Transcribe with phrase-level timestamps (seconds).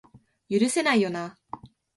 [0.49, 1.37] 許せないよな